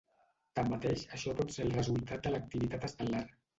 [0.59, 3.25] Tanmateix, això pot ser el resultat de l'activitat estel·lar.